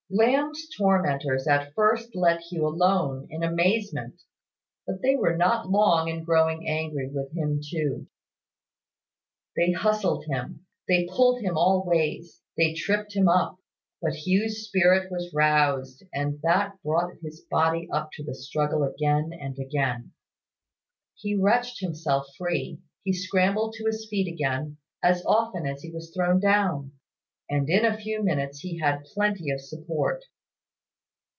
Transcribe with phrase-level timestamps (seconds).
[0.13, 4.21] Lamb's tormentors at first let Hugh alone in amazement;
[4.85, 8.07] but they were not long in growing angry with him too.
[9.55, 13.57] They hustled him they pulled him all ways they tripped him up;
[14.01, 19.31] but Hugh's spirit was roused, and that brought his body up to the struggle again
[19.31, 20.11] and again.
[21.15, 26.11] He wrenched himself free, he scrambled to his feet again, as often as he was
[26.13, 26.91] thrown down;
[27.53, 30.23] and in a few minutes he had plenty of support.